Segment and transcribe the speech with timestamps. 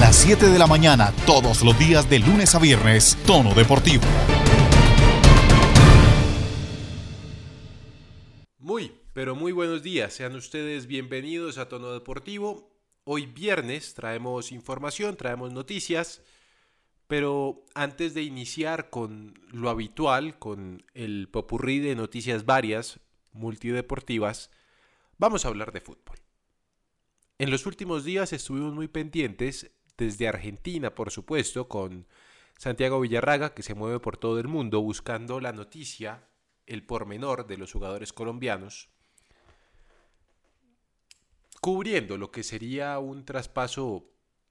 [0.00, 4.04] las 7 de la mañana, todos los días de lunes a viernes, Tono Deportivo.
[8.58, 10.14] Muy, pero muy buenos días.
[10.14, 12.70] Sean ustedes bienvenidos a Tono Deportivo.
[13.02, 16.22] Hoy viernes traemos información, traemos noticias.
[17.08, 23.00] Pero antes de iniciar con lo habitual, con el popurrí de noticias varias,
[23.32, 24.50] multideportivas,
[25.16, 26.18] vamos a hablar de fútbol.
[27.38, 32.06] En los últimos días estuvimos muy pendientes, desde Argentina, por supuesto, con
[32.56, 36.24] Santiago Villarraga, que se mueve por todo el mundo buscando la noticia,
[36.66, 38.88] el pormenor de los jugadores colombianos,
[41.60, 44.08] cubriendo lo que sería un traspaso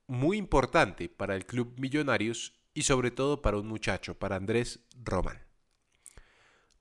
[0.08, 5.42] muy importante para el club Millonarios y sobre todo para un muchacho, para Andrés Román.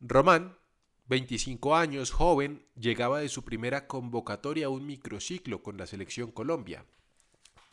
[0.01, 0.59] Román,
[1.09, 6.85] 25 años, joven, llegaba de su primera convocatoria a un microciclo con la selección Colombia.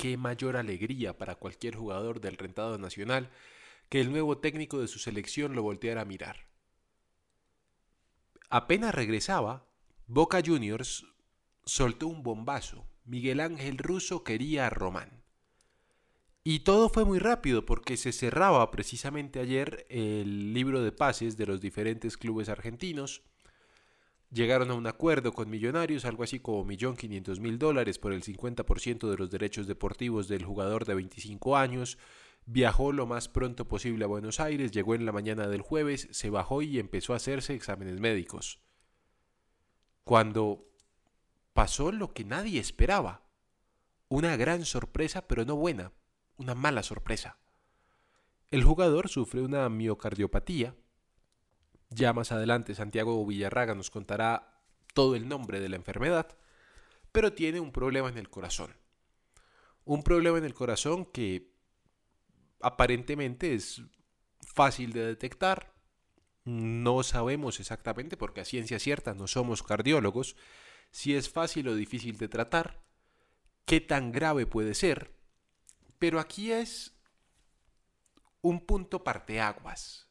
[0.04, 3.30] Qué mayor alegría para cualquier jugador del rentado nacional
[3.88, 6.50] que el nuevo técnico de su selección lo volteara a mirar.
[8.50, 9.66] Apenas regresaba,
[10.08, 11.06] Boca Juniors
[11.64, 12.86] soltó un bombazo.
[13.06, 15.24] Miguel Ángel Russo quería a Román.
[16.44, 21.46] Y todo fue muy rápido porque se cerraba precisamente ayer el libro de pases de
[21.46, 23.22] los diferentes clubes argentinos.
[24.34, 29.18] Llegaron a un acuerdo con Millonarios, algo así como 1.500.000 dólares por el 50% de
[29.18, 32.00] los derechos deportivos del jugador de 25 años.
[32.48, 36.32] Viajó lo más pronto posible a Buenos Aires, llegó en la mañana del jueves, se
[36.32, 38.60] bajó y empezó a hacerse exámenes médicos.
[40.04, 40.68] Cuando
[41.54, 43.22] pasó lo que nadie esperaba.
[44.10, 45.92] Una gran sorpresa, pero no buena,
[46.38, 47.38] una mala sorpresa.
[48.52, 50.76] El jugador sufre una miocardiopatía.
[51.96, 54.60] Ya más adelante Santiago Villarraga nos contará
[54.94, 56.38] todo el nombre de la enfermedad,
[57.12, 58.76] pero tiene un problema en el corazón.
[59.86, 61.54] Un problema en el corazón que
[62.62, 63.84] aparentemente es
[64.42, 65.74] fácil de detectar.
[66.46, 70.36] No sabemos exactamente, porque a ciencia cierta no somos cardiólogos,
[70.92, 72.84] si es fácil o difícil de tratar,
[73.66, 75.16] qué tan grave puede ser,
[76.00, 76.98] pero aquí es
[78.42, 80.03] un punto parteaguas.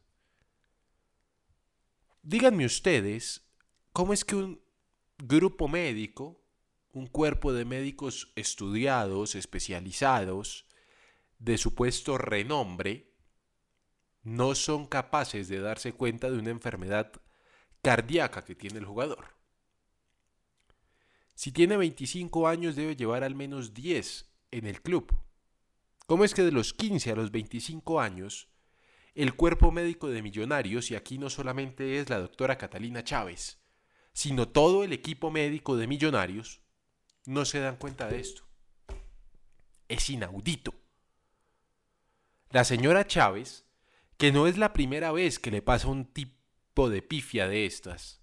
[2.25, 3.51] Díganme ustedes,
[3.93, 4.63] ¿cómo es que un
[5.19, 6.41] grupo médico,
[6.93, 10.67] un cuerpo de médicos estudiados, especializados,
[11.41, 13.11] de supuesto renombre,
[14.23, 17.11] no son capaces de darse cuenta de una enfermedad
[17.83, 19.37] cardíaca que tiene el jugador?
[21.35, 25.13] Si tiene 25 años debe llevar al menos 10 en el club.
[26.07, 28.52] ¿Cómo es que de los 15 a los 25 años,
[29.15, 33.61] el cuerpo médico de Millonarios, y aquí no solamente es la doctora Catalina Chávez,
[34.13, 36.61] sino todo el equipo médico de Millonarios,
[37.27, 38.45] no se dan cuenta de esto?
[39.89, 40.75] Es inaudito.
[42.51, 43.67] La señora Chávez,
[44.17, 48.23] que no es la primera vez que le pasa un tipo de pifia de estas.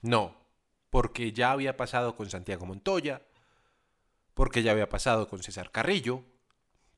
[0.00, 0.46] No,
[0.90, 3.26] porque ya había pasado con Santiago Montoya,
[4.34, 6.24] porque ya había pasado con César Carrillo,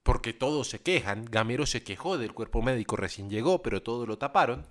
[0.05, 4.19] porque todos se quejan, Gamero se quejó del cuerpo médico recién llegó, pero todo lo
[4.19, 4.67] taparon,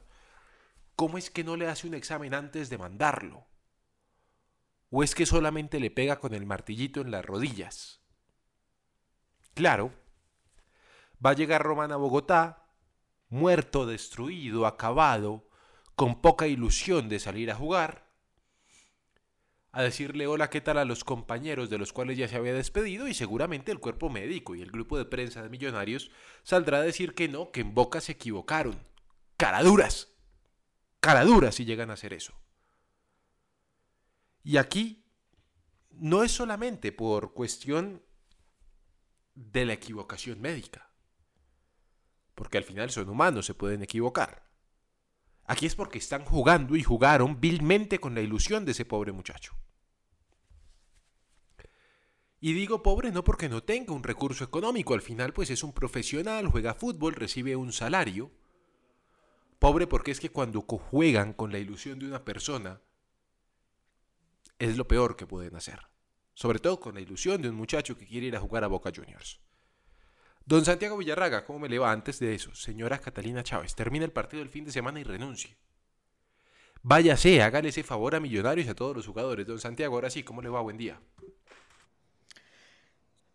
[0.96, 3.48] ¿cómo es que no le hace un examen antes de mandarlo?
[4.92, 8.00] ¿O es que solamente le pega con el martillito en las rodillas?
[9.56, 9.92] Claro,
[11.24, 12.68] va a llegar Román a Bogotá,
[13.30, 15.50] muerto, destruido, acabado,
[15.96, 18.13] con poca ilusión de salir a jugar,
[19.74, 23.08] a decirle hola, ¿qué tal a los compañeros de los cuales ya se había despedido?
[23.08, 26.12] Y seguramente el cuerpo médico y el grupo de prensa de Millonarios
[26.44, 28.78] saldrá a decir que no, que en Boca se equivocaron.
[29.36, 30.14] Caraduras.
[31.00, 32.40] Caraduras si llegan a hacer eso.
[34.44, 35.08] Y aquí
[35.90, 38.04] no es solamente por cuestión
[39.34, 40.92] de la equivocación médica,
[42.36, 44.44] porque al final son humanos, se pueden equivocar.
[45.46, 49.56] Aquí es porque están jugando y jugaron vilmente con la ilusión de ese pobre muchacho.
[52.46, 55.72] Y digo pobre no porque no tenga un recurso económico, al final pues es un
[55.72, 58.32] profesional, juega fútbol, recibe un salario.
[59.60, 62.82] Pobre porque es que cuando juegan con la ilusión de una persona,
[64.60, 65.88] es lo peor que pueden hacer.
[66.34, 68.92] Sobre todo con la ilusión de un muchacho que quiere ir a jugar a Boca
[68.94, 69.40] Juniors.
[70.46, 72.54] Don Santiago Villarraga, ¿cómo me le va antes de eso?
[72.54, 75.56] Señora Catalina Chávez, termina el partido el fin de semana y renuncie.
[76.82, 79.48] Váyase, hágale ese favor a Millonarios y a todos los jugadores.
[79.48, 80.60] Don Santiago, ahora sí, ¿cómo le va?
[80.60, 81.00] Buen día.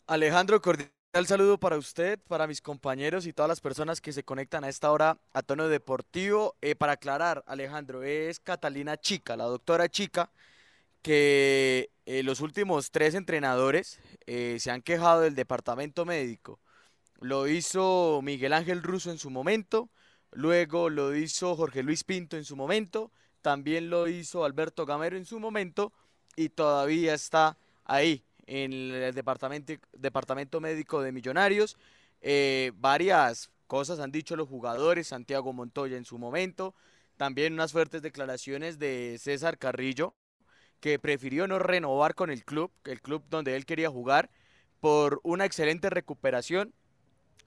[0.09, 0.91] Alejandro, cordial
[1.27, 4.91] saludo para usted, para mis compañeros y todas las personas que se conectan a esta
[4.91, 6.57] hora a tono deportivo.
[6.63, 10.31] Eh, para aclarar, Alejandro, es Catalina Chica, la doctora Chica,
[11.03, 16.59] que eh, los últimos tres entrenadores eh, se han quejado del departamento médico.
[17.21, 19.91] Lo hizo Miguel Ángel Russo en su momento,
[20.31, 23.13] luego lo hizo Jorge Luis Pinto en su momento,
[23.43, 25.93] también lo hizo Alberto Gamero en su momento
[26.35, 31.77] y todavía está ahí en el departamento, departamento médico de Millonarios.
[32.21, 36.75] Eh, varias cosas han dicho los jugadores, Santiago Montoya en su momento,
[37.17, 40.15] también unas fuertes declaraciones de César Carrillo,
[40.81, 44.31] que prefirió no renovar con el club, el club donde él quería jugar,
[44.81, 46.73] por una excelente recuperación.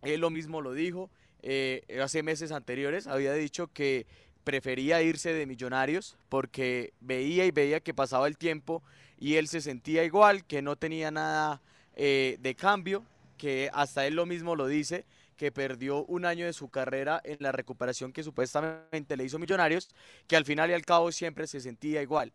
[0.01, 1.09] Él lo mismo lo dijo
[1.41, 4.05] eh, hace meses anteriores, había dicho que
[4.43, 8.83] prefería irse de Millonarios porque veía y veía que pasaba el tiempo
[9.21, 11.61] y él se sentía igual, que no tenía nada
[11.95, 13.05] eh, de cambio,
[13.37, 15.05] que hasta él lo mismo lo dice,
[15.37, 19.89] que perdió un año de su carrera en la recuperación que supuestamente le hizo Millonarios,
[20.27, 22.33] que al final y al cabo siempre se sentía igual.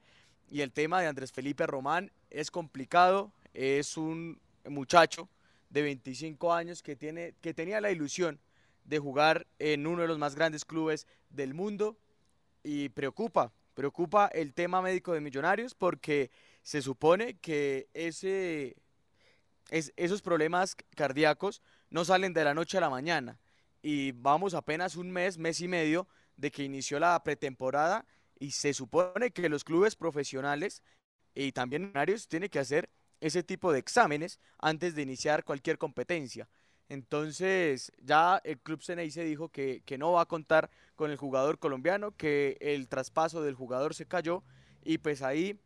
[0.48, 5.28] Y el tema de Andrés Felipe Román es complicado, es un muchacho
[5.70, 8.38] de 25 años que, tiene, que tenía la ilusión
[8.84, 11.96] de jugar en uno de los más grandes clubes del mundo
[12.62, 16.30] y preocupa, preocupa el tema médico de Millonarios porque
[16.66, 18.74] se supone que ese,
[19.70, 23.38] es, esos problemas cardíacos no salen de la noche a la mañana
[23.82, 28.04] y vamos apenas un mes, mes y medio de que inició la pretemporada
[28.40, 30.82] y se supone que los clubes profesionales
[31.36, 32.90] y también Millonarios tienen que hacer
[33.20, 36.48] ese tipo de exámenes antes de iniciar cualquier competencia.
[36.88, 41.60] Entonces ya el club Ceney se dijo que, no va a contar con el jugador
[41.60, 44.42] colombiano, que el traspaso del jugador se cayó
[44.82, 45.60] y pues ahí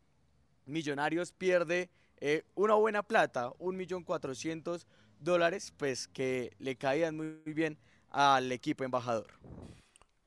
[0.65, 4.87] Millonarios pierde eh, una buena plata, un millón cuatrocientos
[5.19, 7.77] dólares, pues que le caían muy bien
[8.09, 9.33] al equipo embajador.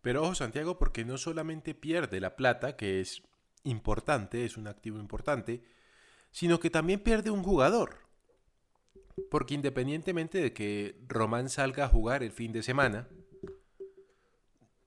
[0.01, 3.23] Pero ojo Santiago, porque no solamente pierde la plata, que es
[3.63, 5.63] importante, es un activo importante,
[6.31, 8.01] sino que también pierde un jugador.
[9.31, 13.09] Porque independientemente de que Román salga a jugar el fin de semana,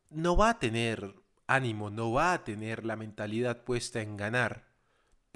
[0.09, 1.15] no va a tener
[1.47, 4.66] ánimo, no va a tener la mentalidad puesta en ganar,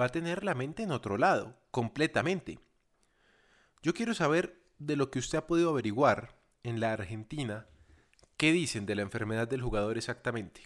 [0.02, 2.60] va a tener la mente en otro lado, completamente.
[3.84, 7.68] Yo quiero saber de lo que usted ha podido averiguar en la Argentina,
[8.36, 10.64] ¿qué dicen de la enfermedad del jugador exactamente?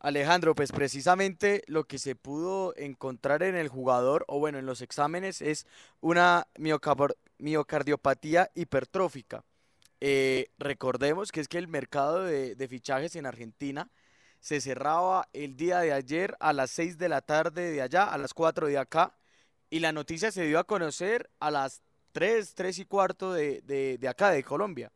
[0.00, 4.80] Alejandro, pues precisamente lo que se pudo encontrar en el jugador, o bueno, en los
[4.80, 5.66] exámenes, es
[6.00, 6.48] una
[7.38, 9.44] miocardiopatía hipertrófica.
[10.00, 13.90] Eh, recordemos que es que el mercado de, de, fichajes en Argentina
[14.40, 18.18] se cerraba el día de ayer a las 6 de la tarde de allá, a
[18.18, 19.14] las 4 de acá,
[19.70, 21.82] y la noticia se dio a conocer a las
[22.12, 24.92] 3, 3 y cuarto de, de, de acá, de Colombia.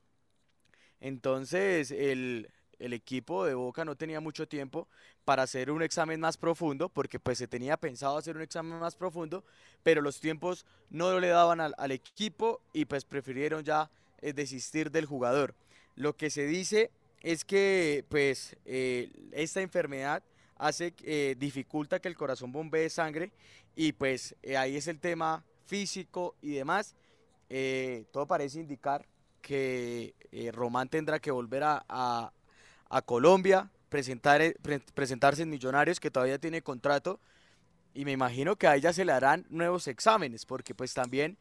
[1.01, 2.49] Entonces, el,
[2.83, 4.89] el equipo de Boca no tenía mucho tiempo
[5.25, 8.97] para hacer un examen más profundo, porque pues se tenía pensado hacer un examen más
[8.97, 9.45] profundo,
[9.85, 13.91] pero los tiempos no le daban al, equipo y pues prefirieron ya
[14.21, 15.55] eh, desistir del jugador.
[15.95, 16.91] Lo que se dice
[17.23, 20.23] es que pues eh, esta enfermedad
[20.57, 23.33] hace, eh, dificulta que el corazón bombee sangre
[23.75, 26.95] y pues ahí es el tema físico y demás.
[28.11, 29.07] todo parece indicar
[29.41, 30.15] que
[30.53, 32.33] Román tendrá que volver a,
[32.93, 34.55] a Colombia, presentar, eh,
[34.95, 37.21] presentarse en Millonarios, que todavía tiene contrato,
[37.95, 41.39] y me imagino que a ella se le harán nuevos exámenes, porque pues también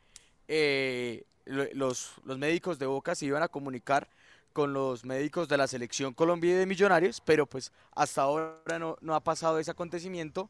[0.48, 4.10] eh, los, los médicos de Boca se iban a comunicar
[4.54, 9.16] con los médicos de la selección Colombia de Millonarios, pero pues hasta ahora no, no
[9.16, 10.50] ha pasado ese acontecimiento.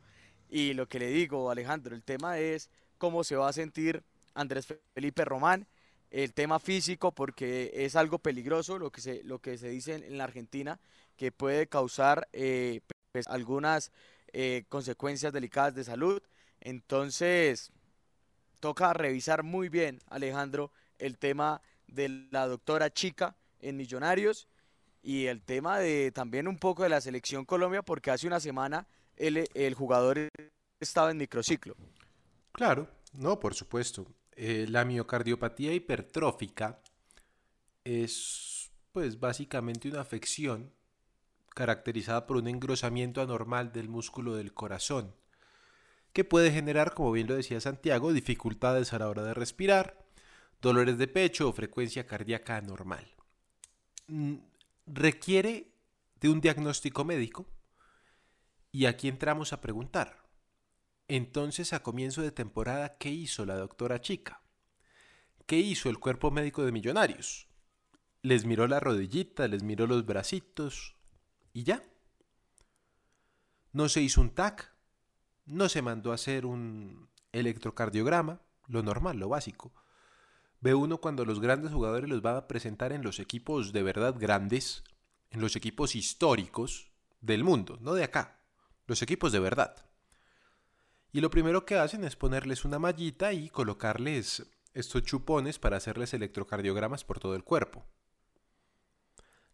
[0.50, 4.03] Y lo que le digo, Alejandro, el tema es cómo se va a sentir
[4.34, 5.67] Andrés Felipe Román,
[6.12, 10.17] el tema físico porque es algo peligroso lo que se, lo que se dice en,
[10.17, 10.79] la Argentina
[11.15, 12.81] que puede causar eh,
[13.12, 13.91] pues, algunas
[14.34, 16.22] eh, consecuencias delicadas de salud.
[16.60, 17.72] Entonces,
[18.60, 24.48] toca revisar muy bien, Alejandro, el tema de la doctora Chica en Millonarios
[25.03, 28.88] y el tema de también un poco de la selección Colombia porque hace una semana
[29.18, 30.30] el, el jugador
[30.80, 31.75] estaba en microciclo.
[32.51, 34.06] Claro, no, por supuesto.
[34.36, 36.80] Eh, la miocardiopatía hipertrófica
[37.84, 40.74] es pues básicamente una afección
[41.50, 45.13] caracterizada por un engrosamiento anormal del músculo del corazón,
[46.13, 50.06] que puede generar, como bien lo decía Santiago, dificultades a la hora de respirar,
[50.62, 53.06] dolores de pecho o frecuencia cardíaca anormal.
[54.08, 54.36] Mm,
[54.88, 55.72] requiere
[56.20, 57.48] de un diagnóstico médico
[58.72, 60.22] y aquí entramos a preguntar,
[61.12, 64.41] entonces, a comienzo de temporada, ¿qué hizo la doctora Chica?
[65.46, 67.50] ¿Qué hizo el cuerpo médico de Millonarios?
[68.22, 70.96] Les miró la rodillita, les miró los bracitos
[71.51, 71.84] y ya.
[73.74, 74.74] No se hizo un TAC,
[75.46, 79.74] no se mandó a hacer un electrocardiograma, lo normal, lo básico.
[80.62, 84.15] Ve uno cuando los grandes jugadores los va a presentar en los equipos de verdad
[84.18, 84.84] grandes,
[85.32, 88.39] en los equipos históricos del mundo, no de acá,
[88.86, 89.86] los equipos de verdad.
[91.12, 96.13] Y lo primero que hacen es ponerles una mallita y colocarles estos chupones para hacerles
[96.13, 97.84] electrocardiogramas por todo el cuerpo.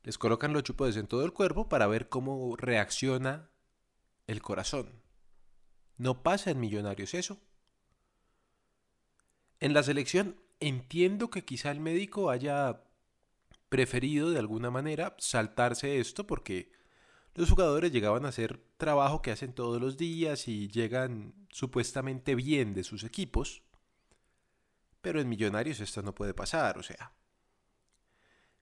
[0.04, 3.50] Les colocan los chupones en todo el cuerpo para ver cómo reacciona
[4.28, 5.02] el corazón.
[5.98, 7.40] No pasa en Millonarios eso.
[9.60, 12.84] En la selección entiendo que quizá el médico haya
[13.70, 16.72] preferido de alguna manera saltarse esto porque
[17.36, 22.74] los jugadores llegaban a hacer trabajo que hacen todos los días y llegan supuestamente bien
[22.74, 23.62] de sus equipos.
[25.02, 27.14] Pero en Millonarios esto no puede pasar, o sea.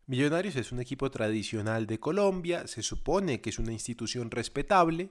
[0.08, 5.10] Millonarios es un equipo tradicional de Colombia, se supone que es una institución respetable,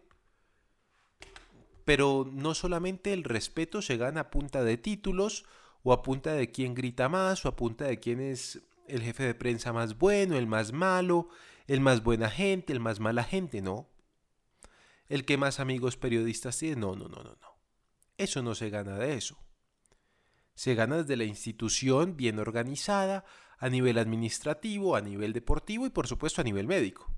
[1.85, 5.47] pero no solamente el respeto se gana a punta de títulos
[5.85, 9.23] o a punta de quién grita más o a punta de quién es el jefe
[9.23, 11.29] de prensa más bueno, el más malo,
[11.67, 13.89] el más buena gente, el más mala gente, no.
[15.09, 17.59] El que más amigos periodistas tiene, no, no, no, no, no.
[18.17, 19.39] Eso no se gana de eso.
[20.55, 23.25] Se gana desde la institución bien organizada,
[23.59, 27.15] a nivel administrativo, a nivel deportivo y por supuesto a nivel médico.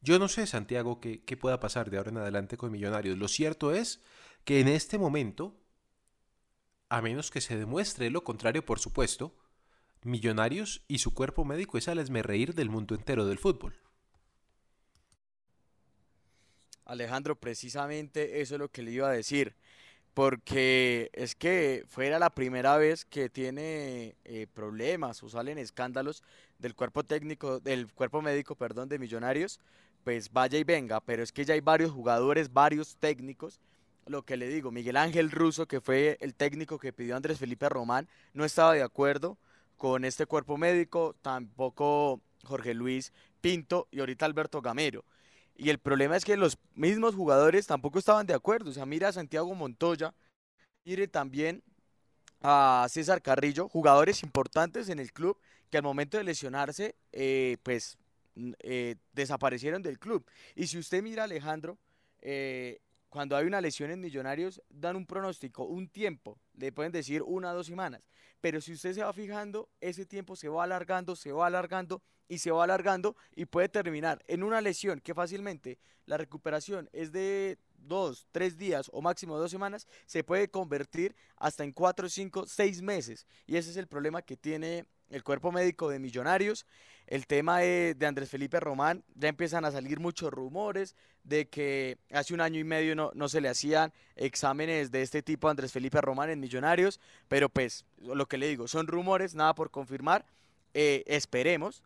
[0.00, 3.18] Yo no sé, Santiago, qué, qué pueda pasar de ahora en adelante con Millonarios.
[3.18, 4.02] Lo cierto es
[4.44, 5.59] que en este momento,
[6.90, 9.34] a menos que se demuestre lo contrario, por supuesto,
[10.02, 13.76] Millonarios y su cuerpo médico es al reír del mundo entero del fútbol.
[16.86, 19.54] Alejandro, precisamente eso es lo que le iba a decir,
[20.14, 26.24] porque es que fuera la primera vez que tiene eh, problemas o salen escándalos
[26.58, 29.60] del cuerpo técnico, del cuerpo médico, perdón, de Millonarios,
[30.02, 33.60] pues vaya y venga, pero es que ya hay varios jugadores, varios técnicos.
[34.06, 37.68] Lo que le digo, Miguel Ángel Russo, que fue el técnico que pidió Andrés Felipe
[37.68, 39.38] Román, no estaba de acuerdo
[39.76, 45.04] con este cuerpo médico, tampoco Jorge Luis Pinto y ahorita Alberto Gamero.
[45.56, 48.70] Y el problema es que los mismos jugadores tampoco estaban de acuerdo.
[48.70, 50.14] O sea, mira a Santiago Montoya,
[50.84, 51.62] mire también
[52.40, 55.38] a César Carrillo, jugadores importantes en el club
[55.70, 57.98] que al momento de lesionarse, eh, pues
[58.60, 60.24] eh, desaparecieron del club.
[60.54, 61.78] Y si usted mira, Alejandro,
[62.20, 62.80] eh,
[63.10, 67.50] cuando hay una lesión en Millonarios, dan un pronóstico, un tiempo, le pueden decir una
[67.50, 68.02] o dos semanas.
[68.40, 72.38] Pero si usted se va fijando, ese tiempo se va alargando, se va alargando y
[72.38, 77.58] se va alargando y puede terminar en una lesión que fácilmente la recuperación es de
[77.74, 82.80] dos, tres días o máximo dos semanas, se puede convertir hasta en cuatro, cinco, seis
[82.80, 83.26] meses.
[83.46, 86.66] Y ese es el problema que tiene el cuerpo médico de Millonarios.
[87.06, 92.34] El tema de, Andrés Felipe Román, ya empiezan a salir muchos rumores de que hace
[92.34, 95.72] un año y medio no, no se le hacían exámenes de este tipo a Andrés
[95.72, 100.24] Felipe Román en Millonarios, pero pues lo que le digo, son rumores, nada por confirmar.
[100.72, 101.82] Eh, esperemos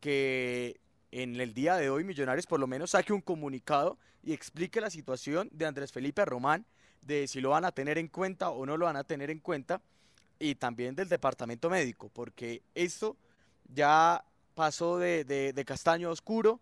[0.00, 0.80] que
[1.12, 4.90] en el día de hoy Millonarios por lo menos saque un comunicado y explique la
[4.90, 6.66] situación de Andrés Felipe Román,
[7.02, 9.38] de si lo van a tener en cuenta o no lo van a tener en
[9.38, 9.82] cuenta,
[10.38, 13.16] y también del departamento médico, porque esto
[13.72, 14.24] ya
[14.54, 16.60] pasó de, castaño oscuro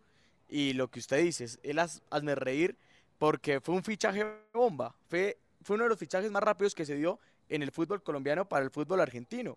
[0.49, 2.77] y lo que usted dice, es él hazme reír
[3.19, 6.97] porque fue un fichaje bomba, fue, fue uno de los fichajes más rápidos que se
[6.97, 9.57] dio en el fútbol colombiano para el fútbol argentino.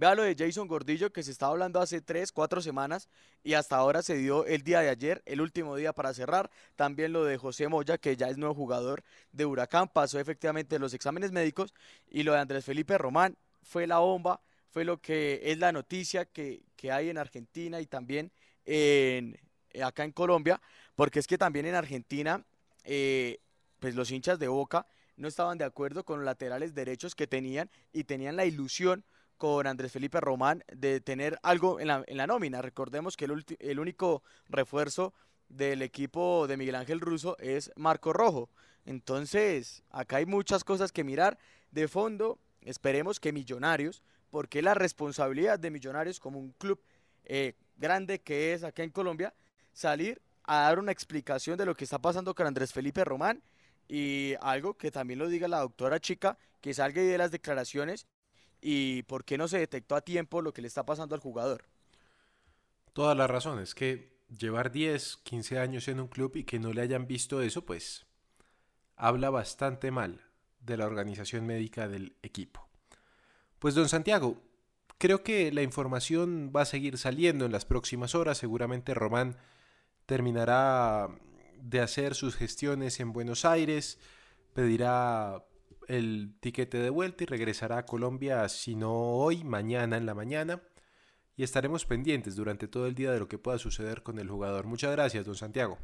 [0.00, 3.10] Vea lo de Jason Gordillo que se estaba hablando hace 3, 4 semanas
[3.44, 6.50] y hasta ahora se dio el día de ayer, el último día para cerrar.
[6.74, 10.94] También lo de José Moya, que ya es nuevo jugador de Huracán, pasó efectivamente los
[10.94, 11.74] exámenes médicos.
[12.08, 14.40] Y lo de Andrés Felipe Román fue la bomba,
[14.70, 18.32] fue lo que es la noticia que, hay en Argentina y también
[18.64, 19.38] en,
[19.84, 20.62] acá en Colombia,
[20.96, 22.42] porque es que también en Argentina,
[22.84, 23.38] eh,
[23.78, 24.86] pues los hinchas de Boca
[25.18, 29.04] no estaban de acuerdo con los laterales derechos que tenían y tenían la ilusión
[29.40, 32.60] con Andrés Felipe Román de tener algo en la, nómina.
[32.60, 35.14] Recordemos que el, el único refuerzo
[35.48, 38.50] del equipo de Miguel Ángel Russo es Marco Rojo.
[38.84, 41.38] Entonces, acá hay muchas cosas que mirar.
[41.70, 46.78] De fondo, esperemos que Millonarios, porque la responsabilidad de Millonarios como un club
[47.24, 49.32] eh, grande que es acá en Colombia,
[49.72, 53.42] salir a dar una explicación de lo que está pasando con Andrés Felipe Román
[53.88, 58.06] y algo que también lo diga la doctora Chica, que salga y de las declaraciones
[58.60, 61.64] y por qué no se detectó a tiempo lo que le está pasando al jugador.
[62.92, 66.72] Toda la razón, es que llevar 10, 15 años en un club y que no
[66.72, 68.06] le hayan visto eso, pues
[68.96, 70.20] habla bastante mal
[70.60, 72.68] de la organización médica del equipo.
[73.58, 74.40] Pues don Santiago,
[74.98, 79.36] creo que la información va a seguir saliendo en las próximas horas, seguramente Román
[80.06, 81.08] terminará
[81.56, 83.98] de hacer sus gestiones en Buenos Aires,
[84.54, 85.44] pedirá
[85.90, 90.62] el tiquete de vuelta y regresará a Colombia, si no hoy, mañana en la mañana.
[91.36, 94.66] Y estaremos pendientes durante todo el día de lo que pueda suceder con el jugador.
[94.66, 95.78] Muchas gracias, don Santiago.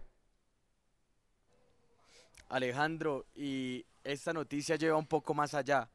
[2.48, 5.88] Alejandro, y esta noticia lleva un poco más allá,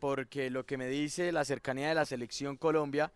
[0.00, 3.12] porque lo que me dice la cercanía de la selección Colombia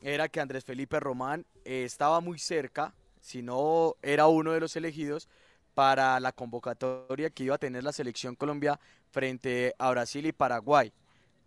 [0.00, 4.74] era que Andrés Felipe Román eh, estaba muy cerca, si no era uno de los
[4.74, 5.28] elegidos,
[5.74, 8.78] para la convocatoria que iba a tener la selección Colombia
[9.10, 10.92] frente a Brasil y Paraguay.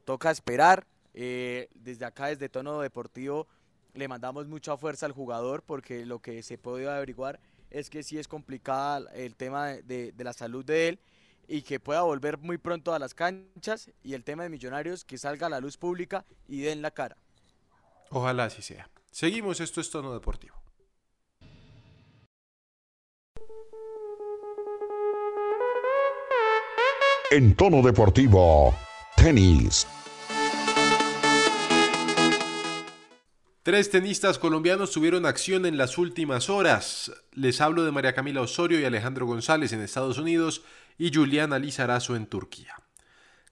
[0.04, 3.48] Toca esperar, eh, desde acá, desde Tono Deportivo,
[3.94, 7.40] le mandamos mucha fuerza al jugador porque lo que se puede averiguar
[7.70, 11.00] es que sí es complicada el tema de, de, la salud de él
[11.48, 15.18] y que pueda volver muy pronto a las canchas y el tema de Millonarios que
[15.18, 17.18] salga a la luz pública y den la cara.
[18.10, 18.90] Ojalá así sea.
[19.12, 20.65] Seguimos, esto es Tono Deportivo.
[27.32, 28.78] En Tono Deportivo,
[29.18, 29.88] tenis.
[33.64, 37.12] Tres tenistas colombianos tuvieron acción en las últimas horas.
[37.32, 40.62] Les hablo de María Camila Osorio y Alejandro González en Estados Unidos
[41.00, 42.85] y Juliana Lizarazo en Turquía.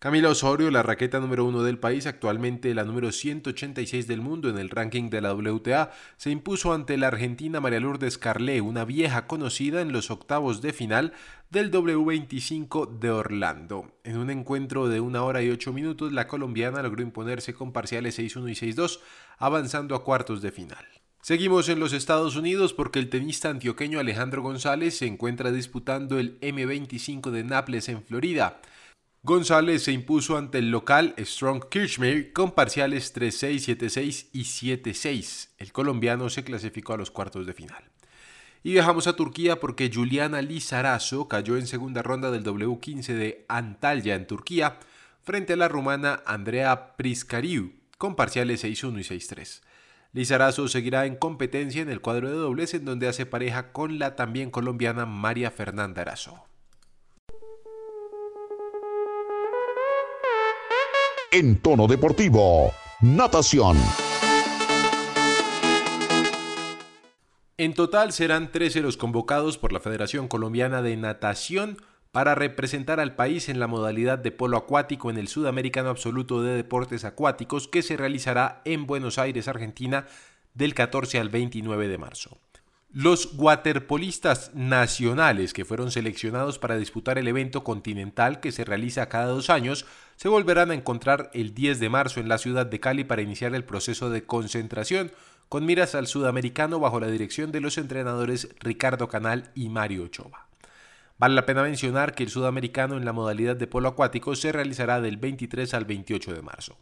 [0.03, 4.57] Camila Osorio, la raqueta número uno del país, actualmente la número 186 del mundo en
[4.57, 9.27] el ranking de la WTA, se impuso ante la argentina María Lourdes Carlé, una vieja
[9.27, 11.13] conocida en los octavos de final
[11.51, 13.98] del W25 de Orlando.
[14.03, 18.19] En un encuentro de una hora y ocho minutos, la colombiana logró imponerse con parciales
[18.19, 19.00] 6-1 y 6-2,
[19.38, 20.86] avanzando a cuartos de final.
[21.22, 26.41] Seguimos en los Estados Unidos porque el tenista antioqueño Alejandro González se encuentra disputando el
[26.41, 28.60] M25 de Naples en Florida.
[29.25, 35.48] González se impuso ante el local Strong Kirchmeier con parciales 3-6, 7-6 y 7-6.
[35.60, 37.86] El colombiano se clasificó a los cuartos de final.
[38.63, 44.15] Y viajamos a Turquía porque Juliana Lizarazo cayó en segunda ronda del W15 de Antalya
[44.15, 44.77] en Turquía
[45.22, 49.62] frente a la rumana Andrea Priscariu con parciales 6-1 y 6-3.
[50.12, 54.17] Lizarazo seguirá en competencia en el cuadro de dobles en donde hace pareja con la
[54.17, 56.43] también colombiana María Fernanda Arazo.
[61.34, 62.72] En tono deportivo.
[63.02, 63.76] Natación.
[67.58, 71.78] En total serán 13 los convocados por la Federación Colombiana de Natación
[72.12, 76.56] para representar al país en la modalidad de polo acuático en el Sudamericano Absoluto de
[76.56, 80.06] Deportes Acuáticos que se realizará en Buenos Aires, Argentina,
[80.54, 82.38] del 14 al 29 de marzo.
[82.91, 89.26] Los waterpolistas nacionales que fueron seleccionados para disputar el evento continental que se realiza cada
[89.26, 93.04] dos años se volverán a encontrar el 10 de marzo en la ciudad de Cali
[93.04, 95.12] para iniciar el proceso de concentración
[95.49, 100.47] con miras al sudamericano bajo la dirección de los entrenadores Ricardo Canal y Mario Ochoa.
[101.19, 104.99] Vale la pena mencionar que el sudamericano en la modalidad de polo acuático se realizará
[104.99, 106.78] del 23 al 28 de marzo.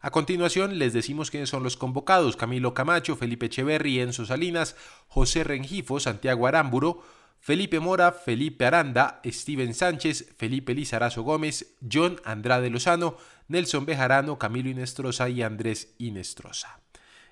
[0.00, 2.36] A continuación les decimos quiénes son los convocados.
[2.36, 4.74] Camilo Camacho, Felipe Echeverri, Enzo Salinas,
[5.06, 7.04] José Rengifo, Santiago Arámburo,
[7.44, 13.16] Felipe Mora, Felipe Aranda, Steven Sánchez, Felipe Lizarazo Gómez, John Andrade Lozano,
[13.48, 16.78] Nelson Bejarano, Camilo Inestrosa y Andrés Inestrosa.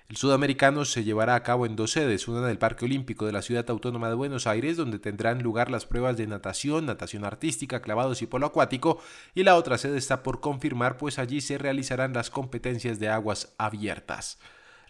[0.09, 3.31] El sudamericano se llevará a cabo en dos sedes, una en el Parque Olímpico de
[3.31, 7.81] la Ciudad Autónoma de Buenos Aires, donde tendrán lugar las pruebas de natación, natación artística,
[7.81, 9.01] clavados y polo acuático,
[9.33, 13.53] y la otra sede está por confirmar, pues allí se realizarán las competencias de aguas
[13.57, 14.39] abiertas.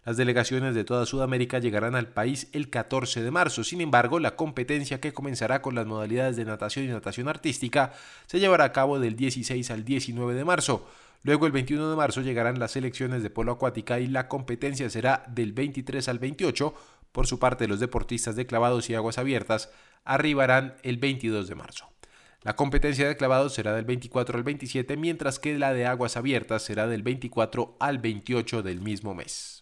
[0.03, 3.63] Las delegaciones de toda Sudamérica llegarán al país el 14 de marzo.
[3.63, 7.93] Sin embargo, la competencia que comenzará con las modalidades de natación y natación artística
[8.25, 10.87] se llevará a cabo del 16 al 19 de marzo.
[11.21, 15.23] Luego el 21 de marzo llegarán las elecciones de polo acuática y la competencia será
[15.27, 16.73] del 23 al 28.
[17.11, 19.69] Por su parte, los deportistas de clavados y aguas abiertas
[20.03, 21.91] arribarán el 22 de marzo.
[22.41, 26.63] La competencia de clavados será del 24 al 27, mientras que la de aguas abiertas
[26.63, 29.60] será del 24 al 28 del mismo mes.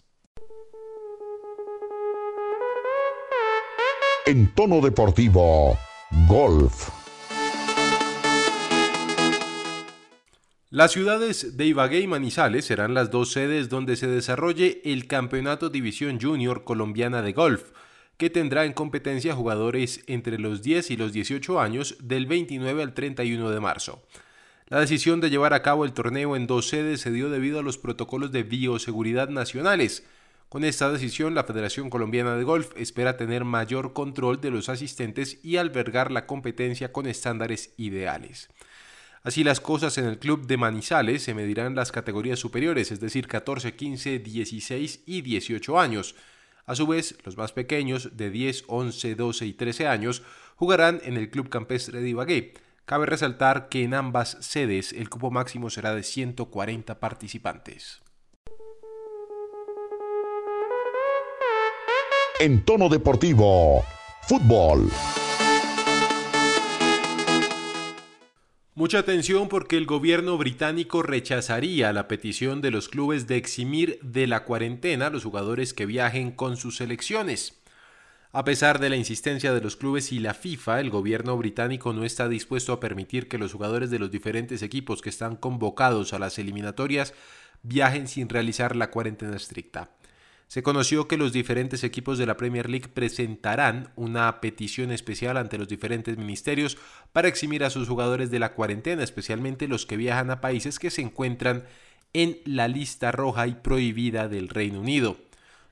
[4.30, 5.76] En tono deportivo,
[6.28, 6.90] golf.
[10.70, 15.72] Las ciudades de Ibagué y Manizales serán las dos sedes donde se desarrolle el Campeonato
[15.72, 17.72] División Junior Colombiana de Golf,
[18.18, 22.94] que tendrá en competencia jugadores entre los 10 y los 18 años del 29 al
[22.94, 24.04] 31 de marzo.
[24.68, 27.64] La decisión de llevar a cabo el torneo en dos sedes se dio debido a
[27.64, 30.06] los protocolos de bioseguridad nacionales.
[30.50, 35.38] Con esta decisión, la Federación Colombiana de Golf espera tener mayor control de los asistentes
[35.44, 38.50] y albergar la competencia con estándares ideales.
[39.22, 43.28] Así las cosas en el club de Manizales se medirán las categorías superiores, es decir,
[43.28, 46.16] 14, 15, 16 y 18 años.
[46.66, 50.24] A su vez, los más pequeños, de 10, 11, 12 y 13 años,
[50.56, 52.56] jugarán en el Club Campestre de Ibagué.
[52.86, 58.02] Cabe resaltar que en ambas sedes el cupo máximo será de 140 participantes.
[62.42, 63.84] En tono deportivo,
[64.22, 64.90] fútbol.
[68.76, 74.26] Mucha atención porque el gobierno británico rechazaría la petición de los clubes de eximir de
[74.26, 77.60] la cuarentena a los jugadores que viajen con sus selecciones.
[78.32, 82.06] A pesar de la insistencia de los clubes y la FIFA, el gobierno británico no
[82.06, 86.20] está dispuesto a permitir que los jugadores de los diferentes equipos que están convocados a
[86.20, 87.14] las eliminatorias
[87.64, 89.90] viajen sin realizar la cuarentena estricta.
[90.50, 95.60] Se conoció que los diferentes equipos de la Premier League presentarán una petición especial ante
[95.60, 96.76] los diferentes ministerios
[97.14, 100.90] para eximir a sus jugadores de la cuarentena, especialmente los que viajan a países que
[100.90, 101.66] se encuentran
[102.14, 105.18] en la lista roja y prohibida del Reino Unido.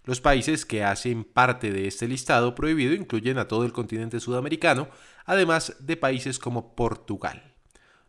[0.05, 4.89] Los países que hacen parte de este listado prohibido incluyen a todo el continente sudamericano,
[5.25, 7.46] además de países como Portugal.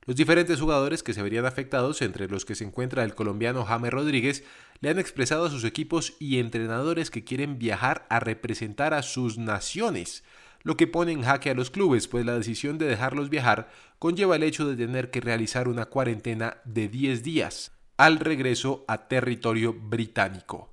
[0.08, 3.92] Los diferentes jugadores que se verían afectados, entre los que se encuentra el colombiano James
[3.92, 4.42] Rodríguez,
[4.80, 9.36] le han expresado a sus equipos y entrenadores que quieren viajar a representar a sus
[9.36, 10.24] naciones,
[10.62, 13.68] lo que pone en jaque a los clubes, pues la decisión de dejarlos viajar
[13.98, 19.08] conlleva el hecho de tener que realizar una cuarentena de 10 días al regreso a
[19.08, 20.72] territorio británico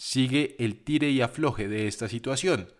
[0.00, 2.72] sigue el tire y afloje de esta situación.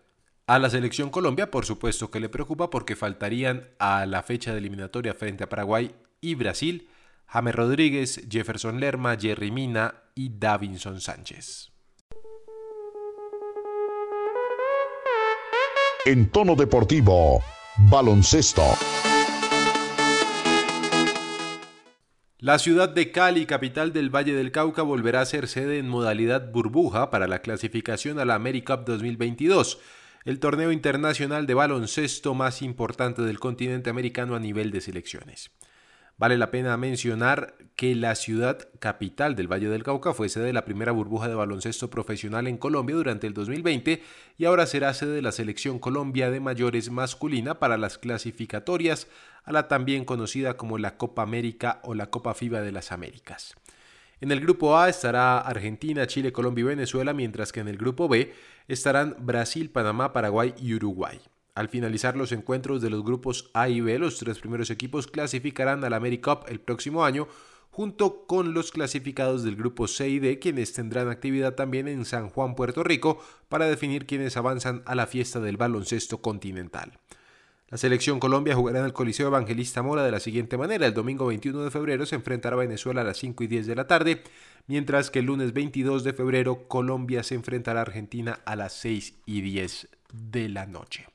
[0.51, 4.59] A la selección Colombia, por supuesto que le preocupa porque faltarían a la fecha de
[4.59, 6.89] eliminatoria frente a Paraguay y Brasil
[7.29, 11.71] James Rodríguez, Jefferson Lerma, Jerry Mina y Davinson Sánchez.
[16.05, 17.45] En tono deportivo,
[17.89, 18.65] baloncesto.
[22.41, 26.51] La ciudad de Cali, capital del Valle del Cauca, volverá a ser sede en modalidad
[26.51, 29.79] burbuja para la clasificación a la AmeriCup 2022,
[30.25, 35.51] el torneo internacional de baloncesto más importante del continente americano a nivel de selecciones.
[36.21, 40.53] Vale la pena mencionar que la ciudad capital del Valle del Cauca fue sede de
[40.53, 44.03] la primera burbuja de baloncesto profesional en Colombia durante el 2020
[44.37, 49.07] y ahora será sede de la selección Colombia de mayores masculina para las clasificatorias
[49.45, 53.55] a la también conocida como la Copa América o la Copa FIBA de las Américas.
[54.21, 58.07] En el grupo A estará Argentina, Chile, Colombia y Venezuela, mientras que en el grupo
[58.07, 58.35] B
[58.69, 61.19] estarán Brasil, Panamá, Paraguay y Uruguay.
[61.55, 65.83] Al finalizar los encuentros de los grupos A y B, los tres primeros equipos clasificarán
[65.85, 67.29] a la AmeriCup el próximo año,
[67.71, 72.29] junto con los clasificados del grupo C y D, quienes tendrán actividad también en San
[72.29, 76.99] Juan, Puerto Rico, para definir quienes avanzan a la fiesta del baloncesto continental.
[77.71, 80.87] La selección Colombia jugará en el Coliseo Evangelista Mora de la siguiente manera.
[80.87, 83.77] El domingo 21 de febrero se enfrentará a Venezuela a las 5 y 10 de
[83.77, 84.25] la tarde,
[84.67, 89.15] mientras que el lunes 22 de febrero Colombia se enfrentará a Argentina a las 6
[89.25, 91.07] y 10 de la noche.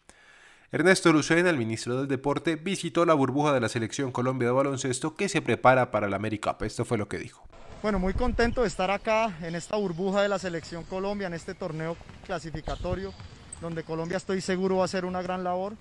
[0.71, 5.17] Ernesto Lucena, el ministro del Deporte, visitó la burbuja de la selección Colombia de baloncesto
[5.17, 6.61] que se prepara para la AmeriCup.
[6.61, 7.45] Esto fue lo que dijo.
[7.83, 11.53] Bueno, muy contento de estar acá en esta burbuja de la selección Colombia, en este
[11.53, 13.13] torneo clasificatorio,
[13.59, 15.73] donde Colombia estoy seguro va a hacer una gran labor.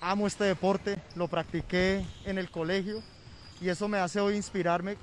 [0.00, 3.02] Amo este deporte, lo practiqué en el colegio
[3.60, 4.96] y eso me hace hoy inspirarme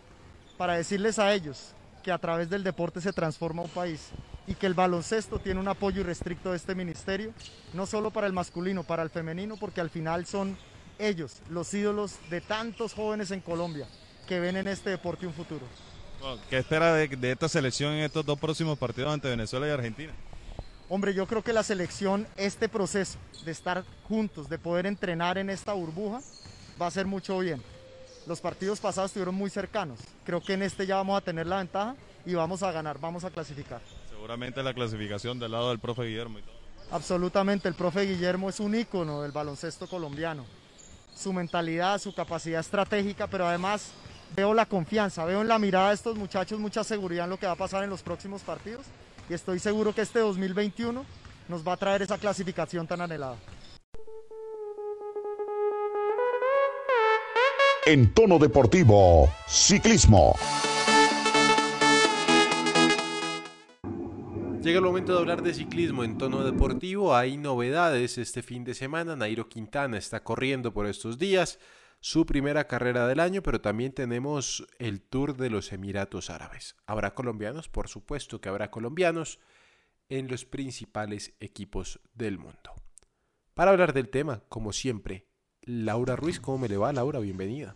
[0.57, 4.11] para decirles a ellos que a través del deporte se transforma un país
[4.47, 7.33] y que el baloncesto tiene un apoyo irrestricto de este ministerio,
[7.73, 10.57] no solo para el masculino, para el femenino, porque al final son
[10.97, 13.87] ellos los ídolos de tantos jóvenes en Colombia
[14.27, 15.65] que ven en este deporte un futuro.
[16.49, 20.13] ¿Qué espera de, de esta selección en estos dos próximos partidos ante Venezuela y Argentina?
[20.87, 25.49] Hombre, yo creo que la selección, este proceso de estar juntos, de poder entrenar en
[25.49, 26.21] esta burbuja,
[26.79, 27.61] va a ser mucho bien.
[28.27, 29.99] Los partidos pasados estuvieron muy cercanos.
[30.25, 33.23] Creo que en este ya vamos a tener la ventaja y vamos a ganar, vamos
[33.23, 33.81] a clasificar.
[34.09, 36.55] Seguramente la clasificación del lado del profe Guillermo y todo.
[36.91, 40.45] Absolutamente, el profe Guillermo es un ícono del baloncesto colombiano.
[41.15, 43.89] Su mentalidad, su capacidad estratégica, pero además
[44.35, 47.47] veo la confianza, veo en la mirada de estos muchachos mucha seguridad en lo que
[47.47, 48.85] va a pasar en los próximos partidos
[49.29, 51.05] y estoy seguro que este 2021
[51.47, 53.37] nos va a traer esa clasificación tan anhelada.
[57.85, 60.35] En tono deportivo, ciclismo.
[64.63, 67.15] Llega el momento de hablar de ciclismo en tono deportivo.
[67.15, 69.15] Hay novedades este fin de semana.
[69.15, 71.59] Nairo Quintana está corriendo por estos días
[72.05, 76.75] su primera carrera del año, pero también tenemos el Tour de los Emiratos Árabes.
[76.85, 77.67] ¿Habrá colombianos?
[77.67, 79.39] Por supuesto que habrá colombianos
[80.07, 82.75] en los principales equipos del mundo.
[83.55, 85.25] Para hablar del tema, como siempre,
[85.63, 86.93] Laura Ruiz, ¿cómo me le va?
[86.93, 87.73] Laura, bienvenida.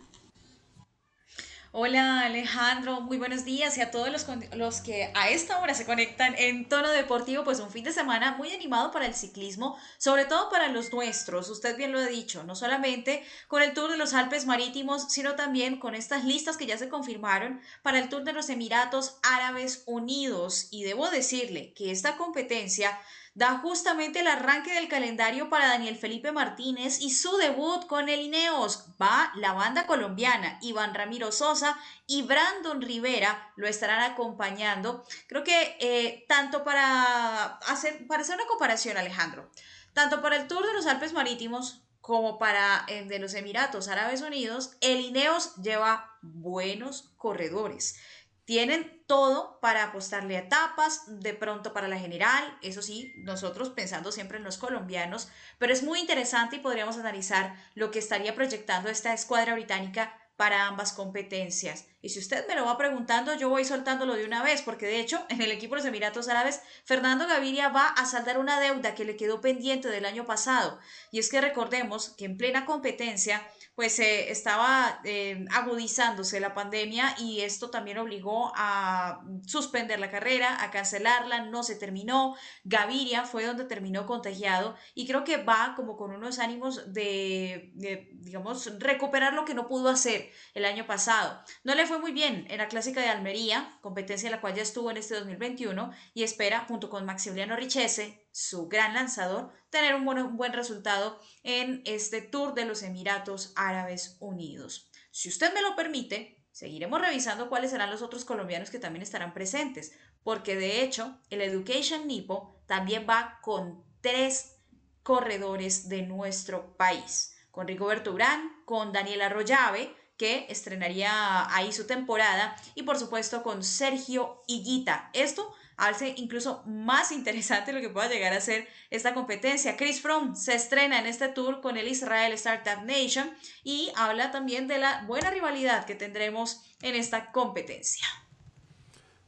[1.72, 5.86] Hola Alejandro, muy buenos días y a todos los, los, que a esta hora se
[5.86, 10.26] conectan en tono deportivo, pues un fin de semana muy animado para el ciclismo, sobre
[10.26, 13.98] todo para los nuestros, usted bien lo ha dicho, no solamente con el Tour de
[13.98, 18.24] los Alpes Marítimos, sino también con estas listas que ya se confirmaron para el Tour
[18.24, 20.70] de los Emiratos Árabes Unidos.
[20.72, 23.00] Y debo decirle que esta competencia
[23.40, 28.20] da justamente el arranque del calendario para Daniel Felipe Martínez y su debut con el
[28.20, 28.88] Ineos.
[29.02, 35.06] Va la banda colombiana, Iván Ramiro Sosa y Brandon Rivera lo estarán acompañando.
[35.28, 39.50] Creo que eh, tanto para hacer, para hacer una comparación, Alejandro,
[39.94, 44.22] tanto para el Tour de los Alpes Marítimos como para el de los Emiratos Árabes
[44.22, 47.96] Unidos, el Ineos lleva buenos corredores.
[48.44, 54.12] Tienen todo para apostarle a etapas, de pronto para la general, eso sí, nosotros pensando
[54.12, 58.88] siempre en los colombianos, pero es muy interesante y podríamos analizar lo que estaría proyectando
[58.88, 61.88] esta escuadra británica para ambas competencias.
[62.02, 65.00] Y si usted me lo va preguntando, yo voy soltándolo de una vez, porque de
[65.02, 68.96] hecho, en el equipo de los Emiratos Árabes, Fernando Gaviria va a saldar una deuda
[68.96, 70.80] que le quedó pendiente del año pasado.
[71.12, 77.16] Y es que recordemos que en plena competencia, pues eh, estaba eh, agudizándose la pandemia
[77.18, 82.36] y esto también obligó a suspender la carrera, a cancelarla, no se terminó.
[82.64, 88.10] Gaviria fue donde terminó contagiado y creo que va como con unos ánimos de, de
[88.14, 91.42] digamos, recuperar lo que no pudo hacer el año pasado.
[91.64, 94.62] No le fue muy bien en la clásica de Almería, competencia en la cual ya
[94.62, 100.06] estuvo en este 2021 y espera, junto con Maximiliano Richese, su gran lanzador, tener un
[100.06, 104.92] buen, un buen resultado en este Tour de los Emiratos Árabes Unidos.
[105.10, 109.34] Si usted me lo permite, seguiremos revisando cuáles serán los otros colombianos que también estarán
[109.34, 109.92] presentes,
[110.24, 114.60] porque de hecho el Education Nipo también va con tres
[115.02, 122.56] corredores de nuestro país, con Rigoberto Urán, con Daniela Arroyave, que estrenaría ahí su temporada
[122.76, 125.10] y por supuesto con Sergio Higuita.
[125.14, 129.78] Esto hace incluso más interesante lo que pueda llegar a ser esta competencia.
[129.78, 133.32] Chris Froome se estrena en este tour con el Israel Startup Nation
[133.64, 138.06] y habla también de la buena rivalidad que tendremos en esta competencia.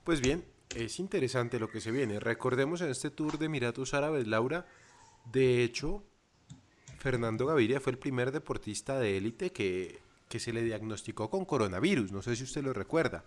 [0.04, 2.20] Pues bien, es interesante lo que se viene.
[2.20, 4.66] Recordemos en este tour de Emiratos Árabes, Laura,
[5.32, 6.04] de hecho,
[6.98, 10.01] Fernando Gaviria fue el primer deportista de élite que
[10.32, 13.26] que se le diagnosticó con coronavirus, no sé si usted lo recuerda,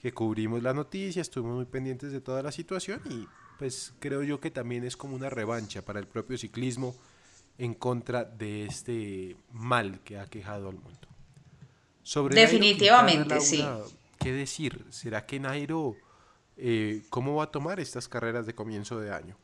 [0.00, 3.26] que cubrimos la noticia, estuvimos muy pendientes de toda la situación y
[3.58, 6.94] pues creo yo que también es como una revancha para el propio ciclismo
[7.58, 11.08] en contra de este mal que ha quejado al mundo.
[12.04, 13.66] Sobre Definitivamente, sí.
[14.20, 14.86] ¿Qué decir?
[14.90, 15.96] ¿Será que Nairo,
[16.56, 19.36] eh, cómo va a tomar estas carreras de comienzo de año?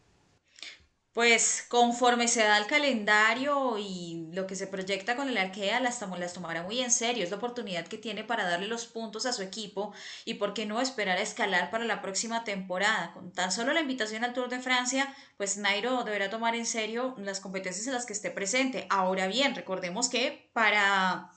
[1.17, 6.03] Pues conforme se da el calendario y lo que se proyecta con el Arkea, las,
[6.19, 7.25] las tomará muy en serio.
[7.25, 9.95] Es la oportunidad que tiene para darle los puntos a su equipo
[10.27, 13.13] y por qué no esperar a escalar para la próxima temporada.
[13.15, 17.15] Con tan solo la invitación al Tour de Francia, pues Nairo deberá tomar en serio
[17.17, 18.87] las competencias en las que esté presente.
[18.91, 21.33] Ahora bien, recordemos que para,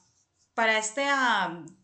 [0.59, 1.05] para este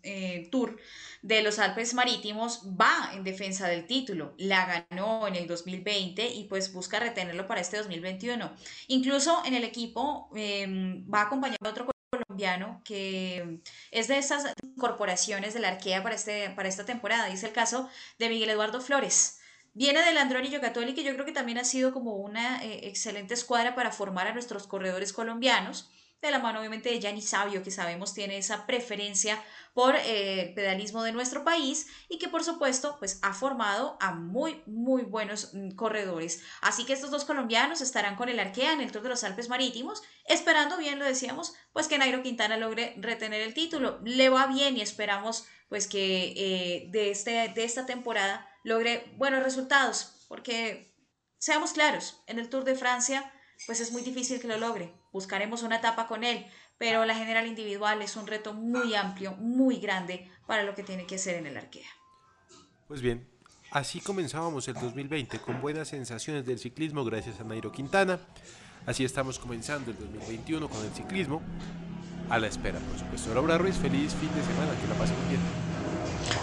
[0.03, 0.77] eh, Tour
[1.21, 4.33] de los Alpes Marítimos va en defensa del título.
[4.37, 8.51] La ganó en el 2020 y pues busca retenerlo para este 2021.
[8.89, 13.61] Incluso en el equipo em, va acompañando a otro colombiano que
[13.91, 14.43] es de esas
[14.77, 17.27] corporaciones de la Arkea para, este, para esta temporada.
[17.27, 19.39] Dice el caso de Miguel Eduardo Flores.
[19.73, 23.35] Viene del Andrónico Católico y yo creo que también ha sido como una eh, excelente
[23.35, 25.89] escuadra para formar a nuestros corredores colombianos
[26.25, 29.41] de la mano obviamente de Gianni Sabio, que sabemos tiene esa preferencia
[29.73, 34.13] por eh, el pedalismo de nuestro país y que por supuesto pues ha formado a
[34.13, 36.41] muy muy buenos mm, corredores.
[36.61, 39.49] Así que estos dos colombianos estarán con el Arkea en el Tour de los Alpes
[39.49, 43.99] Marítimos, esperando bien, lo decíamos, pues que Nairo Quintana logre retener el título.
[44.03, 49.43] Le va bien y esperamos pues que eh, de, este, de esta temporada logre buenos
[49.43, 50.95] resultados, porque
[51.37, 53.31] seamos claros, en el Tour de Francia
[53.65, 54.93] pues es muy difícil que lo logre.
[55.15, 56.45] Buscaremos una etapa con él,
[56.77, 61.05] pero la general individual es un reto muy amplio, muy grande para lo que tiene
[61.05, 61.87] que hacer en el Arkea.
[62.89, 63.25] Pues bien,
[63.71, 68.19] así comenzábamos el 2020 con buenas sensaciones del ciclismo gracias a Nairo Quintana.
[68.85, 71.41] Así estamos comenzando el 2021 con el ciclismo.
[72.29, 73.33] A la espera, por supuesto.
[73.33, 75.39] Laura Ruiz, feliz fin de semana, que la pasen bien.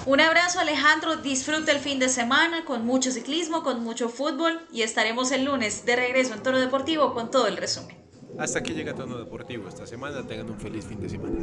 [0.07, 4.81] Un abrazo Alejandro, disfruta el fin de semana con mucho ciclismo, con mucho fútbol y
[4.81, 8.02] estaremos el lunes de regreso en Tono Deportivo con todo el resumen.
[8.39, 11.39] Hasta que llega Tono Deportivo esta semana, tengan un feliz fin de semana.